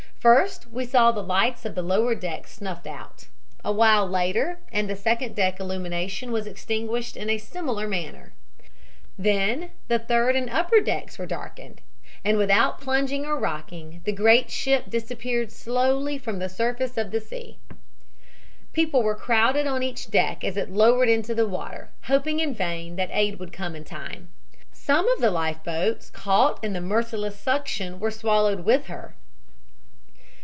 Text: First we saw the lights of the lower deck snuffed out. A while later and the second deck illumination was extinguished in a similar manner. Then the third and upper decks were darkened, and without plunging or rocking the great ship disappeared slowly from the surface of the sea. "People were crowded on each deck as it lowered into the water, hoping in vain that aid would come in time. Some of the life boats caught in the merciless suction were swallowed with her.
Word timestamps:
First 0.21 0.69
we 0.71 0.85
saw 0.85 1.11
the 1.11 1.23
lights 1.23 1.65
of 1.65 1.73
the 1.73 1.81
lower 1.81 2.13
deck 2.13 2.45
snuffed 2.45 2.85
out. 2.85 3.25
A 3.65 3.71
while 3.71 4.07
later 4.07 4.59
and 4.71 4.87
the 4.87 4.95
second 4.95 5.35
deck 5.35 5.59
illumination 5.59 6.31
was 6.31 6.45
extinguished 6.45 7.17
in 7.17 7.27
a 7.27 7.39
similar 7.39 7.87
manner. 7.87 8.31
Then 9.17 9.71
the 9.87 9.97
third 9.97 10.35
and 10.35 10.47
upper 10.47 10.79
decks 10.79 11.17
were 11.17 11.25
darkened, 11.25 11.81
and 12.23 12.37
without 12.37 12.79
plunging 12.79 13.25
or 13.25 13.39
rocking 13.39 14.01
the 14.03 14.11
great 14.11 14.51
ship 14.51 14.91
disappeared 14.91 15.51
slowly 15.51 16.19
from 16.19 16.37
the 16.37 16.49
surface 16.49 16.97
of 16.99 17.09
the 17.09 17.19
sea. 17.19 17.57
"People 18.73 19.01
were 19.01 19.15
crowded 19.15 19.65
on 19.65 19.81
each 19.81 20.11
deck 20.11 20.43
as 20.43 20.55
it 20.55 20.69
lowered 20.69 21.09
into 21.09 21.33
the 21.33 21.47
water, 21.47 21.89
hoping 22.03 22.39
in 22.39 22.53
vain 22.53 22.95
that 22.95 23.09
aid 23.11 23.39
would 23.39 23.51
come 23.51 23.75
in 23.75 23.83
time. 23.83 24.29
Some 24.71 25.09
of 25.09 25.19
the 25.19 25.31
life 25.31 25.63
boats 25.63 26.11
caught 26.11 26.63
in 26.63 26.73
the 26.73 26.79
merciless 26.81 27.39
suction 27.39 27.99
were 27.99 28.11
swallowed 28.11 28.63
with 28.63 28.85
her. 28.85 29.15